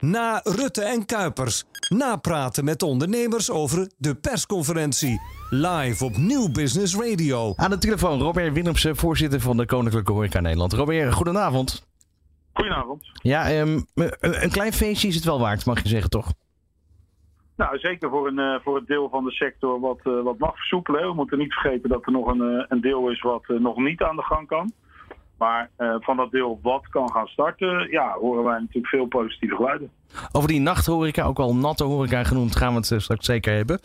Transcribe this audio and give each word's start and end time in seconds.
Na 0.00 0.40
Rutte 0.44 0.82
en 0.82 1.06
Kuipers. 1.06 1.64
Napraten 1.88 2.64
met 2.64 2.82
ondernemers 2.82 3.50
over 3.50 3.90
de 3.96 4.14
persconferentie. 4.14 5.20
Live 5.50 6.04
op 6.04 6.16
Nieuw 6.16 6.50
Business 6.52 6.96
Radio. 6.96 7.52
Aan 7.56 7.70
de 7.70 7.78
telefoon 7.78 8.20
Robert 8.20 8.52
Willemsen, 8.52 8.96
voorzitter 8.96 9.40
van 9.40 9.56
de 9.56 9.66
Koninklijke 9.66 10.12
Horeca 10.12 10.40
Nederland. 10.40 10.72
Robert, 10.72 11.12
goedenavond. 11.14 11.86
Goedenavond. 12.52 13.10
Ja, 13.12 13.60
um, 13.60 13.86
een 14.20 14.50
klein 14.50 14.72
feestje 14.72 15.08
is 15.08 15.14
het 15.14 15.24
wel 15.24 15.40
waard, 15.40 15.66
mag 15.66 15.82
je 15.82 15.88
zeggen, 15.88 16.10
toch? 16.10 16.32
Nou, 17.56 17.78
zeker 17.78 18.10
voor, 18.10 18.26
een, 18.26 18.38
uh, 18.38 18.54
voor 18.62 18.76
het 18.76 18.86
deel 18.86 19.08
van 19.08 19.24
de 19.24 19.30
sector 19.30 19.80
wat, 19.80 20.00
uh, 20.04 20.22
wat 20.22 20.38
mag 20.38 20.56
versoepelen. 20.56 21.08
We 21.08 21.14
moeten 21.14 21.38
niet 21.38 21.52
vergeten 21.52 21.88
dat 21.88 22.06
er 22.06 22.12
nog 22.12 22.26
een, 22.26 22.52
uh, 22.52 22.64
een 22.68 22.80
deel 22.80 23.10
is 23.10 23.20
wat 23.20 23.48
nog 23.48 23.76
niet 23.76 24.02
aan 24.02 24.16
de 24.16 24.22
gang 24.22 24.46
kan. 24.46 24.72
Maar 25.38 25.70
van 25.76 26.16
dat 26.16 26.30
deel 26.30 26.58
wat 26.62 26.88
kan 26.88 27.10
gaan 27.10 27.26
starten, 27.26 27.90
ja, 27.90 28.12
horen 28.12 28.44
wij 28.44 28.58
natuurlijk 28.58 28.86
veel 28.86 29.06
positieve 29.06 29.54
geluiden. 29.54 29.90
Over 30.32 30.48
die 30.48 30.60
nachthoreca, 30.60 31.22
ook 31.24 31.36
wel 31.36 31.54
natte 31.54 31.84
horeca 31.84 32.24
genoemd, 32.24 32.56
gaan 32.56 32.74
we 32.74 32.94
het 32.94 33.02
straks 33.02 33.26
zeker 33.26 33.54
hebben. 33.54 33.80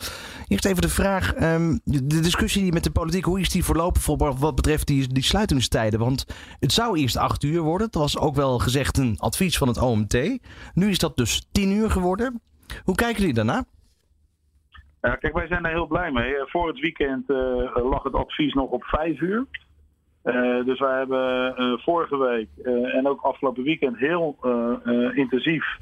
Eerst 0.48 0.64
even 0.64 0.82
de 0.82 0.88
vraag, 0.88 1.42
um, 1.42 1.80
de 1.84 2.20
discussie 2.20 2.72
met 2.72 2.84
de 2.84 2.90
politiek, 2.90 3.24
hoe 3.24 3.40
is 3.40 3.50
die 3.50 3.64
verlopen 3.64 4.00
voor 4.00 4.16
wat 4.16 4.54
betreft 4.54 4.86
die, 4.86 5.12
die 5.12 5.22
sluitingstijden? 5.22 6.00
Want 6.00 6.26
het 6.60 6.72
zou 6.72 6.98
eerst 6.98 7.16
acht 7.16 7.42
uur 7.42 7.60
worden, 7.60 7.90
dat 7.90 8.02
was 8.02 8.18
ook 8.18 8.34
wel 8.34 8.58
gezegd 8.58 8.98
een 8.98 9.16
advies 9.18 9.58
van 9.58 9.68
het 9.68 9.82
OMT. 9.82 10.38
Nu 10.74 10.88
is 10.88 10.98
dat 10.98 11.16
dus 11.16 11.48
tien 11.52 11.70
uur 11.70 11.90
geworden. 11.90 12.40
Hoe 12.84 12.94
kijken 12.94 13.20
jullie 13.20 13.34
daarna? 13.34 13.64
Ja, 15.00 15.16
kijk, 15.16 15.34
wij 15.34 15.46
zijn 15.46 15.62
daar 15.62 15.72
heel 15.72 15.86
blij 15.86 16.10
mee. 16.10 16.34
Voor 16.38 16.68
het 16.68 16.80
weekend 16.80 17.30
uh, 17.30 17.36
lag 17.90 18.02
het 18.02 18.14
advies 18.14 18.52
nog 18.52 18.70
op 18.70 18.84
vijf 18.84 19.20
uur. 19.20 19.46
Uh, 20.24 20.64
dus 20.64 20.78
wij 20.78 20.98
hebben 20.98 21.54
uh, 21.58 21.78
vorige 21.78 22.16
week 22.16 22.48
en 22.92 23.08
ook 23.08 23.20
afgelopen 23.20 23.62
weekend 23.62 23.98
heel 23.98 24.36
intensief 25.14 25.78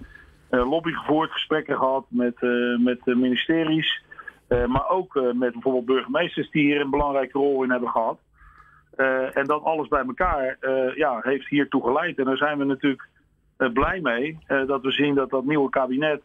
lobby 0.51 0.93
gevoerd, 0.93 1.31
gesprekken 1.31 1.77
gehad 1.77 2.05
met, 2.09 2.35
met 2.79 3.01
de 3.05 3.15
ministeries. 3.15 4.03
maar 4.49 4.89
ook 4.89 5.15
met 5.15 5.53
bijvoorbeeld 5.53 5.85
burgemeesters 5.85 6.51
die 6.51 6.63
hier 6.63 6.81
een 6.81 6.91
belangrijke 6.91 7.39
rol 7.39 7.63
in 7.63 7.71
hebben 7.71 7.89
gehad. 7.89 8.19
en 9.33 9.45
dat 9.47 9.63
alles 9.63 9.89
bij 9.89 10.05
elkaar 10.07 10.57
ja, 10.95 11.21
heeft 11.23 11.49
hiertoe 11.49 11.83
geleid. 11.83 12.19
En 12.19 12.25
daar 12.25 12.37
zijn 12.37 12.59
we 12.59 12.65
natuurlijk 12.65 13.09
blij 13.73 14.01
mee 14.01 14.39
dat 14.67 14.83
we 14.83 14.91
zien 14.91 15.15
dat 15.15 15.31
dat 15.31 15.45
nieuwe 15.45 15.71
kabinet 15.71 16.23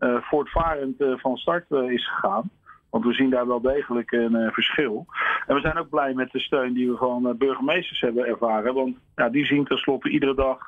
voortvarend 0.00 0.94
van 0.98 1.36
start 1.36 1.70
is 1.70 2.08
gegaan. 2.08 2.50
Want 2.90 3.04
we 3.04 3.12
zien 3.12 3.30
daar 3.30 3.46
wel 3.46 3.60
degelijk 3.60 4.12
een 4.12 4.50
verschil. 4.52 5.06
En 5.46 5.54
we 5.54 5.60
zijn 5.60 5.78
ook 5.78 5.88
blij 5.88 6.14
met 6.14 6.30
de 6.30 6.40
steun 6.40 6.72
die 6.72 6.90
we 6.90 6.96
van 6.96 7.34
burgemeesters 7.38 8.00
hebben 8.00 8.26
ervaren. 8.26 8.74
Want 8.74 8.96
ja, 9.16 9.28
die 9.28 9.44
zien 9.44 9.64
tenslotte 9.64 10.10
iedere 10.10 10.34
dag 10.34 10.58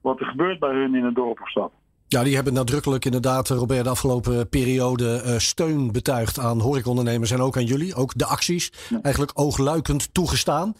wat 0.00 0.20
er 0.20 0.26
gebeurt 0.26 0.58
bij 0.58 0.74
hun 0.74 0.94
in 0.94 1.04
een 1.04 1.14
dorp 1.14 1.40
of 1.40 1.50
stad. 1.50 1.72
Ja, 2.08 2.22
die 2.22 2.34
hebben 2.34 2.52
nadrukkelijk 2.52 3.04
inderdaad, 3.04 3.48
Robert, 3.48 3.84
de 3.84 3.90
afgelopen 3.90 4.48
periode 4.48 5.34
steun 5.38 5.92
betuigd 5.92 6.38
aan 6.38 6.60
horecaondernemers 6.60 7.30
en 7.30 7.40
ook 7.40 7.56
aan 7.56 7.64
jullie. 7.64 7.94
Ook 7.94 8.18
de 8.18 8.24
acties, 8.24 8.72
ja. 8.88 8.98
eigenlijk 9.02 9.40
oogluikend 9.40 10.14
toegestaan. 10.14 10.74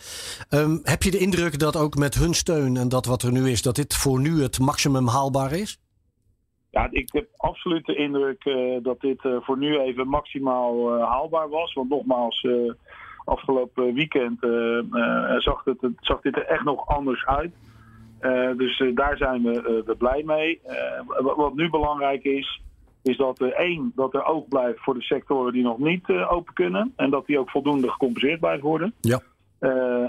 Um, 0.50 0.80
heb 0.82 1.02
je 1.02 1.10
de 1.10 1.18
indruk 1.18 1.58
dat 1.58 1.76
ook 1.76 1.96
met 1.96 2.14
hun 2.14 2.34
steun 2.34 2.76
en 2.76 2.88
dat 2.88 3.06
wat 3.06 3.22
er 3.22 3.32
nu 3.32 3.50
is, 3.50 3.62
dat 3.62 3.76
dit 3.76 3.96
voor 3.96 4.20
nu 4.20 4.42
het 4.42 4.58
maximum 4.58 5.08
haalbaar 5.08 5.52
is? 5.52 5.78
Ja, 6.70 6.88
ik 6.90 7.12
heb 7.12 7.28
absoluut 7.36 7.86
de 7.86 7.94
indruk 7.94 8.44
uh, 8.44 8.82
dat 8.82 9.00
dit 9.00 9.24
uh, 9.24 9.36
voor 9.40 9.58
nu 9.58 9.78
even 9.78 10.08
maximaal 10.08 10.96
uh, 10.96 11.04
haalbaar 11.08 11.48
was. 11.48 11.72
Want 11.72 11.88
nogmaals, 11.88 12.46
afgelopen 13.24 13.94
weekend 13.94 14.38
zag, 15.38 15.64
het, 15.64 15.78
zag 16.00 16.20
dit 16.20 16.36
er 16.36 16.46
echt 16.46 16.64
nog 16.64 16.86
anders 16.86 17.26
uit. 17.26 17.52
dus 18.56 18.82
daar 18.94 19.16
zijn 19.16 19.42
we, 19.42 19.82
we 19.86 19.96
blij 19.96 20.22
mee. 20.26 20.60
wat 21.36 21.54
nu 21.54 21.70
belangrijk 21.70 22.24
is, 22.24 22.62
is 23.02 23.16
dat 23.16 23.40
er 23.40 23.52
één, 23.52 23.92
dat 23.94 24.14
er 24.14 24.24
oog 24.24 24.48
blijft 24.48 24.80
voor 24.80 24.94
de 24.94 25.02
sectoren 25.02 25.52
die 25.52 25.62
nog 25.62 25.78
niet 25.78 26.10
open 26.10 26.54
kunnen. 26.54 26.92
En 26.96 27.10
dat 27.10 27.26
die 27.26 27.38
ook 27.38 27.50
voldoende 27.50 27.90
gecompenseerd 27.90 28.40
blijven 28.40 28.66
worden. 28.66 28.94
Ja. 29.00 29.20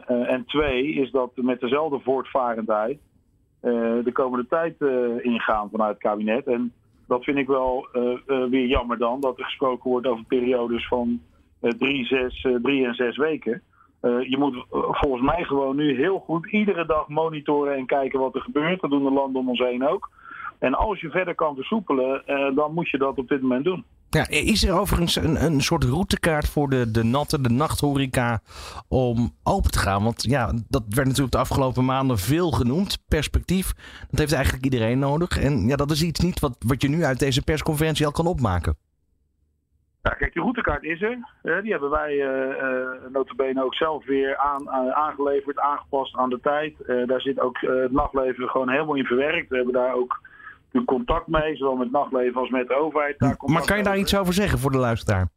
en 0.08 0.44
twee, 0.46 0.94
is 0.94 1.12
dat 1.12 1.32
met 1.36 1.60
dezelfde 1.60 2.00
voortvarendheid 2.00 3.00
de 4.04 4.10
komende 4.14 4.48
tijd 4.48 4.76
uh, 4.80 5.26
ingaan 5.26 5.70
vanuit 5.70 5.90
het 5.90 6.02
kabinet. 6.02 6.48
En 6.48 6.74
dat 7.08 7.24
vind 7.24 7.38
ik 7.38 7.48
wel 7.48 7.88
uh, 7.94 8.46
weer 8.50 8.66
jammer 8.66 8.98
dan, 8.98 9.22
dat 9.22 9.38
er 9.38 9.44
gesproken 9.44 9.90
wordt 9.90 10.08
over 10.08 10.26
periodes 10.26 10.88
van 10.88 11.22
drie, 11.60 12.06
zes, 12.06 12.48
drie 12.62 12.86
en 12.86 12.94
zes 12.94 13.18
weken. 13.18 13.62
je 14.02 14.36
moet 14.40 14.66
volgens 14.72 15.24
mij 15.24 15.44
gewoon 15.44 15.76
nu 15.76 15.96
heel 15.96 16.20
goed 16.20 16.52
iedere 16.52 16.86
dag 16.86 17.08
monitoren 17.08 17.76
en 17.76 17.86
kijken 17.86 18.20
wat 18.20 18.36
er 18.36 18.42
gebeurt. 18.42 18.82
Dat 18.82 18.90
doen 18.90 19.04
de 19.04 19.12
landen 19.12 19.42
om 19.42 19.50
ons 19.50 19.60
heen 19.60 19.88
ook. 19.88 20.10
En 20.60 20.74
als 20.74 21.00
je 21.00 21.10
verder 21.10 21.36
kan 21.36 21.56
versoepelen, 21.56 22.24
dan 22.56 22.74
moet 22.74 22.90
je 22.90 22.98
dat 22.98 23.18
op 23.18 23.28
dit 23.28 23.42
moment 23.42 23.66
doen. 23.66 23.86
Ja, 24.10 24.28
is 24.30 24.64
er 24.64 24.80
overigens 24.80 25.16
een, 25.16 25.44
een 25.44 25.62
soort 25.62 25.84
routekaart 25.84 26.50
voor 26.50 26.70
de, 26.70 26.92
de 26.92 27.04
natte, 27.04 27.42
de 27.42 27.50
nachthoreca 27.50 28.42
om 28.88 29.36
open 29.44 29.72
te 29.72 29.80
gaan? 29.80 30.04
Want 30.04 30.24
ja, 30.24 30.52
dat 30.68 30.84
werd 30.90 31.08
natuurlijk 31.08 31.32
de 31.32 31.38
afgelopen 31.38 31.86
maanden 31.86 32.18
veel 32.18 32.52
genoemd. 32.52 33.04
Perspectief, 33.08 33.74
dat 34.10 34.20
heeft 34.20 34.34
eigenlijk 34.34 34.64
iedereen 34.64 35.00
nodig. 35.00 35.40
En 35.40 35.68
ja, 35.68 35.76
dat 35.76 35.92
is 35.92 36.04
iets 36.04 36.20
niet 36.20 36.40
wat, 36.40 36.56
wat 36.66 36.82
je 36.82 36.90
nu 36.90 37.04
uit 37.04 37.20
deze 37.20 37.44
persconferentie 37.44 38.06
al 38.06 38.12
kan 38.12 38.28
opmaken. 38.28 38.78
Ja, 40.02 40.10
kijk, 40.10 40.34
die 40.34 40.42
routekaart 40.42 40.84
is 40.84 41.02
er. 41.02 41.18
Die 41.62 41.72
hebben 41.72 41.90
wij 41.90 42.14
uh, 43.56 43.64
ook 43.64 43.76
zelf 43.76 44.06
weer 44.06 44.38
aan, 44.38 44.70
aangeleverd, 44.94 45.60
aangepast 45.60 46.16
aan 46.16 46.30
de 46.30 46.40
tijd. 46.42 46.74
daar 47.08 47.22
zit 47.22 47.40
ook 47.40 47.58
het 47.60 47.92
nachtleven 47.92 48.50
gewoon 48.50 48.70
helemaal 48.70 48.96
in 48.96 49.06
verwerkt. 49.06 49.50
We 49.50 49.56
hebben 49.56 49.74
daar 49.74 49.94
ook 49.94 50.20
contact 50.86 51.28
mee, 51.28 51.56
zowel 51.56 51.76
met 51.76 51.92
nachtleven 51.92 52.42
als 52.42 52.50
met 52.50 52.68
de 52.68 52.76
overheid. 52.76 53.20
Daar 53.20 53.38
maar 53.46 53.66
kan 53.66 53.78
je 53.78 53.84
daar 53.84 53.98
iets 53.98 54.18
over 54.18 54.34
zeggen 54.34 54.60
voor 54.60 54.72
de 54.72 54.78
luisteraar? 54.78 55.30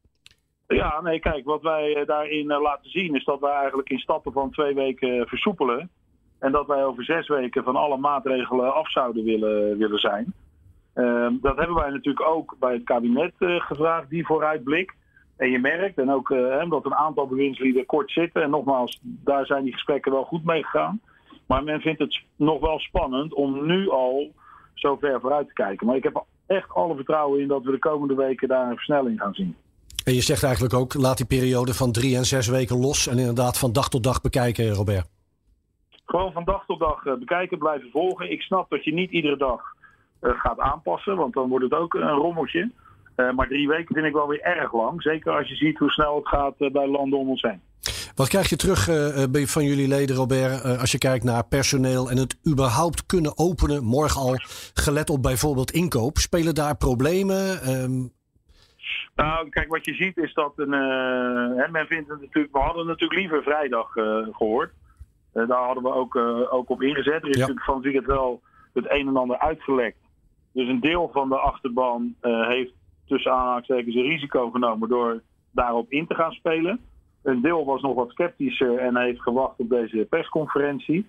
Ja, 0.66 1.00
nee, 1.00 1.20
kijk, 1.20 1.44
wat 1.44 1.62
wij 1.62 2.04
daarin 2.06 2.46
laten 2.46 2.90
zien 2.90 3.14
is 3.14 3.24
dat 3.24 3.40
wij 3.40 3.52
eigenlijk 3.52 3.90
in 3.90 3.98
stappen 3.98 4.32
van 4.32 4.50
twee 4.50 4.74
weken 4.74 5.26
versoepelen. 5.26 5.90
En 6.38 6.52
dat 6.52 6.66
wij 6.66 6.84
over 6.84 7.04
zes 7.04 7.28
weken 7.28 7.64
van 7.64 7.76
alle 7.76 7.96
maatregelen 7.96 8.74
af 8.74 8.90
zouden 8.90 9.24
willen, 9.24 9.78
willen 9.78 9.98
zijn. 9.98 10.34
Uh, 10.94 11.28
dat 11.40 11.56
hebben 11.56 11.76
wij 11.76 11.90
natuurlijk 11.90 12.26
ook 12.26 12.56
bij 12.58 12.72
het 12.72 12.84
kabinet 12.84 13.32
uh, 13.38 13.60
gevraagd, 13.60 14.10
die 14.10 14.26
vooruitblik. 14.26 14.94
En 15.36 15.50
je 15.50 15.58
merkt, 15.58 15.98
en 15.98 16.10
ook 16.10 16.30
uh, 16.30 16.70
dat 16.70 16.84
een 16.84 16.94
aantal 16.94 17.26
bewindslieden 17.26 17.86
kort 17.86 18.10
zitten. 18.10 18.42
En 18.42 18.50
nogmaals, 18.50 19.00
daar 19.02 19.46
zijn 19.46 19.64
die 19.64 19.72
gesprekken 19.72 20.12
wel 20.12 20.24
goed 20.24 20.44
mee 20.44 20.62
gegaan. 20.62 21.00
Maar 21.46 21.64
men 21.64 21.80
vindt 21.80 21.98
het 21.98 22.22
nog 22.36 22.60
wel 22.60 22.78
spannend 22.78 23.34
om 23.34 23.66
nu 23.66 23.90
al 23.90 24.32
zo 24.74 24.96
ver 24.96 25.20
vooruit 25.20 25.46
te 25.46 25.52
kijken. 25.52 25.86
Maar 25.86 25.96
ik 25.96 26.02
heb 26.02 26.24
echt 26.46 26.70
alle 26.70 26.94
vertrouwen 26.94 27.40
in 27.40 27.48
dat 27.48 27.62
we 27.62 27.70
de 27.70 27.78
komende 27.78 28.14
weken 28.14 28.48
daar 28.48 28.68
een 28.68 28.76
versnelling 28.76 29.20
gaan 29.20 29.34
zien. 29.34 29.56
En 30.04 30.14
je 30.14 30.20
zegt 30.20 30.42
eigenlijk 30.42 30.74
ook, 30.74 30.94
laat 30.94 31.16
die 31.16 31.26
periode 31.26 31.74
van 31.74 31.92
drie 31.92 32.16
en 32.16 32.24
zes 32.24 32.48
weken 32.48 32.80
los 32.80 33.06
en 33.06 33.18
inderdaad 33.18 33.58
van 33.58 33.72
dag 33.72 33.88
tot 33.88 34.02
dag 34.02 34.20
bekijken, 34.20 34.74
Robert. 34.74 35.06
Gewoon 36.04 36.32
van 36.32 36.44
dag 36.44 36.64
tot 36.66 36.78
dag 36.78 37.02
bekijken, 37.18 37.58
blijven 37.58 37.90
volgen. 37.90 38.30
Ik 38.30 38.42
snap 38.42 38.70
dat 38.70 38.84
je 38.84 38.92
niet 38.92 39.10
iedere 39.10 39.36
dag 39.36 39.60
uh, 40.20 40.30
gaat 40.40 40.58
aanpassen, 40.58 41.16
want 41.16 41.34
dan 41.34 41.48
wordt 41.48 41.64
het 41.64 41.74
ook 41.74 41.94
een 41.94 42.08
rommeltje. 42.08 42.70
Uh, 43.16 43.32
maar 43.32 43.48
drie 43.48 43.68
weken 43.68 43.94
vind 43.94 44.06
ik 44.06 44.12
wel 44.12 44.28
weer 44.28 44.40
erg 44.40 44.72
lang. 44.72 45.02
Zeker 45.02 45.32
als 45.32 45.48
je 45.48 45.54
ziet 45.54 45.78
hoe 45.78 45.90
snel 45.90 46.16
het 46.16 46.28
gaat 46.28 46.72
bij 46.72 46.88
landen 46.88 47.18
om 47.18 47.28
ons 47.28 47.42
heen. 47.42 47.60
Wat 48.14 48.28
krijg 48.28 48.48
je 48.48 48.56
terug 48.56 48.88
uh, 48.88 49.46
van 49.46 49.64
jullie 49.64 49.88
leden, 49.88 50.16
Robert, 50.16 50.78
als 50.80 50.92
je 50.92 50.98
kijkt 50.98 51.24
naar 51.24 51.44
personeel 51.44 52.10
en 52.10 52.16
het 52.16 52.38
überhaupt 52.48 53.06
kunnen 53.06 53.38
openen, 53.38 53.84
morgen 53.84 54.20
al 54.20 54.34
gelet 54.74 55.10
op 55.10 55.22
bijvoorbeeld 55.22 55.70
inkoop? 55.70 56.18
Spelen 56.18 56.54
daar 56.54 56.76
problemen? 56.76 57.68
Um... 57.82 58.12
Nou, 59.14 59.48
kijk, 59.48 59.68
wat 59.68 59.84
je 59.84 59.94
ziet 59.94 60.16
is 60.16 60.34
dat 60.34 60.52
een, 60.56 60.72
hè, 61.58 61.68
men 61.68 61.86
vindt 61.86 62.08
het 62.08 62.20
natuurlijk, 62.20 62.52
we 62.52 62.60
hadden 62.60 62.86
natuurlijk 62.86 63.20
liever 63.20 63.42
vrijdag 63.42 63.92
gehoord. 64.32 64.72
daar 65.32 65.64
hadden 65.64 65.82
we 65.82 65.92
ook, 65.92 66.16
ook 66.50 66.70
op 66.70 66.82
ingezet. 66.82 67.22
Er 67.22 67.28
is 67.28 67.36
ja. 67.36 67.46
natuurlijk 67.46 67.66
van 67.66 67.84
het 67.84 68.06
wel 68.06 68.40
het 68.72 68.90
een 68.90 69.08
en 69.08 69.16
ander 69.16 69.38
uitgelekt. 69.38 69.98
Dus 70.52 70.68
een 70.68 70.80
deel 70.80 71.10
van 71.12 71.28
de 71.28 71.38
achterban 71.38 72.14
heeft 72.20 72.72
tussen 73.06 73.32
aanhalingstekens 73.32 73.94
een 73.94 74.08
risico 74.08 74.50
genomen 74.50 74.88
door 74.88 75.22
daarop 75.50 75.90
in 75.90 76.06
te 76.06 76.14
gaan 76.14 76.32
spelen. 76.32 76.80
Een 77.22 77.40
deel 77.40 77.64
was 77.64 77.82
nog 77.82 77.94
wat 77.94 78.10
sceptischer 78.10 78.78
en 78.78 78.96
heeft 78.96 79.22
gewacht 79.22 79.58
op 79.58 79.68
deze 79.68 80.06
persconferentie. 80.10 81.06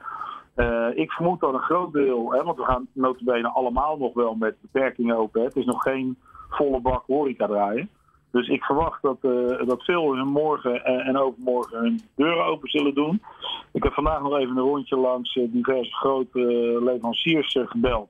Uh, 0.55 0.87
ik 0.93 1.11
vermoed 1.11 1.39
dat 1.39 1.53
een 1.53 1.59
groot 1.59 1.93
deel, 1.93 2.33
hè, 2.33 2.43
want 2.43 2.57
we 2.57 2.63
gaan 2.63 2.87
notabene 2.93 3.47
allemaal 3.47 3.97
nog 3.97 4.13
wel 4.13 4.35
met 4.35 4.55
beperkingen 4.61 5.17
open. 5.17 5.39
Hè. 5.39 5.47
Het 5.47 5.55
is 5.55 5.65
nog 5.65 5.81
geen 5.81 6.17
volle 6.49 6.79
bak 6.79 7.03
horeca 7.05 7.47
draaien. 7.47 7.89
Dus 8.31 8.47
ik 8.47 8.63
verwacht 8.63 9.01
dat, 9.01 9.17
uh, 9.21 9.67
dat 9.67 9.83
veel 9.83 10.15
hun 10.15 10.27
morgen 10.27 10.85
en, 10.85 10.99
en, 10.99 11.17
overmorgen 11.17 11.79
hun 11.79 12.01
deuren 12.15 12.45
open 12.45 12.69
zullen 12.69 12.93
doen. 12.93 13.21
Ik 13.71 13.83
heb 13.83 13.93
vandaag 13.93 14.21
nog 14.21 14.37
even 14.37 14.57
een 14.57 14.63
rondje 14.63 14.97
langs 14.97 15.33
diverse 15.33 15.93
grote 15.93 16.39
leveranciers 16.83 17.57
gebeld. 17.65 18.09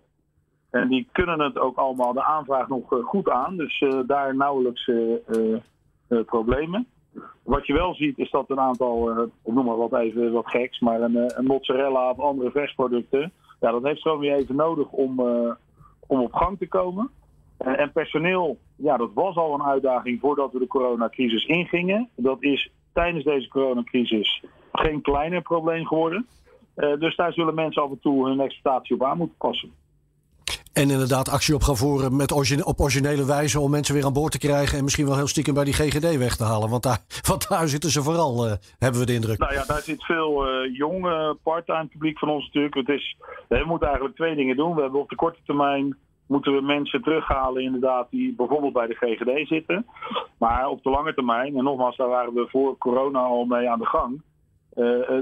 En 0.70 0.88
die 0.88 1.08
kunnen 1.12 1.40
het 1.40 1.60
ook 1.60 1.78
allemaal 1.78 2.14
de 2.14 2.24
aanvraag 2.24 2.68
nog 2.68 2.84
goed 3.04 3.30
aan. 3.30 3.58
Dus 3.58 3.86
daar 4.06 4.36
nauwelijks 4.36 4.92
problemen. 6.26 6.88
Wat 7.44 7.68
je 7.68 7.74
wel 7.74 7.95
ziet 7.95 8.18
is 8.18 8.31
dat 8.31 8.50
een 8.50 8.60
aantal, 8.60 9.12
uh, 9.12 9.24
ik 9.44 9.54
noem 9.54 9.65
maar 9.65 9.77
wat 9.77 9.94
even 9.94 10.31
wat 10.31 10.50
geks, 10.50 10.80
maar 10.80 11.01
een, 11.01 11.38
een 11.38 11.45
mozzarella 11.45 12.10
of 12.10 12.19
andere 12.19 12.51
versproducten, 12.51 13.31
ja, 13.60 13.71
dat 13.71 13.83
heeft 13.83 14.01
gewoon 14.01 14.19
weer 14.19 14.36
even 14.36 14.56
nodig 14.56 14.92
om, 14.92 15.19
uh, 15.19 15.51
om 16.07 16.21
op 16.21 16.33
gang 16.33 16.57
te 16.57 16.68
komen. 16.68 17.10
Eh, 17.57 17.80
en 17.80 17.92
personeel, 17.92 18.57
ja, 18.75 18.98
dat 18.98 19.13
was 19.13 19.36
al 19.36 19.54
een 19.54 19.63
uitdaging 19.63 20.19
voordat 20.19 20.51
we 20.51 20.60
de 20.60 20.68
coronacrisis 20.68 21.45
ingingen. 21.45 22.10
Dat 22.15 22.38
is 22.39 22.71
tijdens 22.94 23.24
deze 23.24 23.48
coronacrisis 23.48 24.44
geen 24.71 25.01
kleiner 25.01 25.42
probleem 25.42 25.86
geworden. 25.86 26.27
Dus 26.75 27.16
daar 27.16 27.33
zullen 27.33 27.56
mensen 27.56 27.81
af 27.81 27.89
en 27.89 28.00
toe 28.00 28.27
hun 28.27 28.39
exploitatie 28.39 28.95
op 28.95 29.04
aan 29.04 29.18
moeten 29.18 29.38
passen. 29.38 29.71
En 30.74 30.90
inderdaad 30.90 31.30
actie 31.30 31.56
op 31.56 31.62
gaan 31.62 31.75
voeren 31.75 32.16
met 32.16 32.31
op 32.66 32.80
originele 32.80 33.25
wijze 33.25 33.60
om 33.60 33.72
mensen 33.72 33.96
weer 33.96 34.06
aan 34.06 34.14
boord 34.14 34.31
te 34.31 34.38
krijgen. 34.38 34.78
En 34.78 34.84
misschien 34.84 35.06
wel 35.06 35.16
heel 35.16 35.28
stiekem 35.28 35.54
bij 35.54 35.64
die 35.64 35.74
GGD 35.74 36.18
weg 36.18 36.36
te 36.36 36.44
halen. 36.44 36.70
Want 36.70 36.84
daar, 36.84 37.00
want 37.30 37.50
daar 37.50 37.68
zitten 37.68 37.90
ze 37.90 38.02
vooral, 38.02 38.46
uh, 38.46 38.52
hebben 38.80 39.00
we 39.00 39.06
de 39.06 39.14
indruk. 39.14 39.38
Nou 39.38 39.54
ja, 39.54 39.64
daar 39.66 39.81
zit 39.81 40.04
veel 40.04 40.48
uh, 40.48 40.75
jong 40.75 41.06
uh, 41.06 41.30
part-time 41.44 41.86
publiek 41.86 42.20
van 42.20 42.30
ons 42.30 42.46
natuurlijk. 42.46 42.75
Het 42.75 42.90
is, 42.90 43.18
we 43.48 43.64
moeten 43.66 43.88
eigenlijk 43.88 44.18
twee 44.18 44.36
dingen 44.36 44.56
doen. 44.56 44.75
We 44.75 44.81
hebben 44.81 45.00
op 45.00 45.10
de 45.10 45.16
korte 45.16 45.40
termijn 45.46 45.98
moeten 46.28 46.54
we 46.54 46.62
mensen 46.62 47.02
terughalen 47.02 47.64
inderdaad 47.64 48.08
die 48.10 48.36
bijvoorbeeld 48.36 48.74
bij 48.74 48.88
de 48.88 48.96
GGD 48.96 49.48
zitten. 49.48 49.86
Maar 50.38 50.68
op 50.68 50.84
de 50.84 50.90
lange 50.90 51.14
termijn, 51.14 51.58
en 51.58 51.64
nogmaals, 51.64 51.98
daar 51.98 52.08
waren 52.08 52.34
we 52.34 52.48
voor 52.50 52.78
corona 52.78 53.19
al 53.19 53.46
mee 53.46 53.69
aan 53.69 53.80
de 53.80 53.86
gang. 53.86 54.22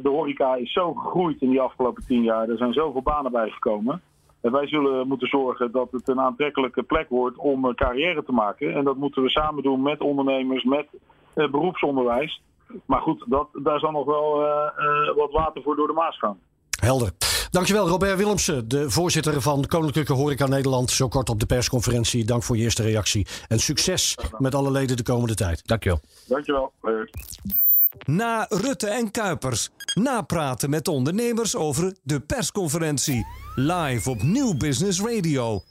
de 0.03 0.09
horeca 0.09 0.55
is 0.55 0.73
zo 0.73 0.93
gegroeid 0.93 1.41
in 1.41 1.49
die 1.49 1.61
afgelopen 1.61 2.05
tien 2.05 2.23
jaar. 2.23 2.49
Er 2.49 2.57
zijn 2.57 2.73
zoveel 2.73 3.01
banen 3.01 3.31
bijgekomen. 3.31 4.01
En 4.41 4.51
wij 4.51 4.67
zullen 4.67 5.07
moeten 5.07 5.27
zorgen 5.27 5.71
dat 5.71 5.91
het 5.91 6.07
een 6.07 6.19
aantrekkelijke 6.19 6.83
plek 6.83 7.09
wordt 7.09 7.37
om 7.37 7.65
een 7.65 7.75
carrière 7.75 8.23
te 8.23 8.31
maken. 8.31 8.73
En 8.73 8.83
dat 8.83 8.95
moeten 8.95 9.21
we 9.21 9.29
samen 9.29 9.63
doen 9.63 9.81
met 9.81 10.01
ondernemers, 10.01 10.63
met 10.63 10.87
uh, 11.35 11.51
beroepsonderwijs. 11.51 12.41
Maar 12.85 13.01
goed, 13.01 13.23
dat, 13.27 13.47
daar 13.53 13.79
zal 13.79 13.91
nog 13.91 14.05
wel 14.05 14.41
uh, 14.41 14.47
uh, 14.47 15.15
wat 15.15 15.31
water 15.31 15.61
voor 15.61 15.75
door 15.75 15.87
de 15.87 15.93
Maas 15.93 16.17
gaan. 16.17 16.39
Helder. 16.79 17.11
Dankjewel 17.49 17.87
Robert 17.87 18.17
Willemsen, 18.17 18.67
de 18.67 18.89
voorzitter 18.89 19.41
van 19.41 19.65
Koninklijke 19.65 20.13
Horeca 20.13 20.47
Nederland. 20.47 20.89
Zo 20.91 21.07
kort 21.07 21.29
op 21.29 21.39
de 21.39 21.45
persconferentie. 21.45 22.25
Dank 22.25 22.43
voor 22.43 22.57
je 22.57 22.63
eerste 22.63 22.83
reactie. 22.83 23.27
En 23.47 23.59
succes 23.59 24.17
met 24.37 24.55
alle 24.55 24.71
leden 24.71 24.97
de 24.97 25.03
komende 25.03 25.35
tijd. 25.35 25.67
Dankjewel. 25.67 25.99
Dankjewel. 26.27 26.71
Na 28.05 28.45
Rutte 28.49 28.87
en 28.87 29.11
Kuipers. 29.11 29.69
Napraten 29.93 30.69
met 30.69 30.87
ondernemers 30.87 31.55
over 31.55 31.95
de 32.03 32.19
persconferentie. 32.19 33.25
Live 33.55 34.09
op 34.09 34.23
Nieuw 34.23 34.57
Business 34.57 35.01
Radio. 35.01 35.61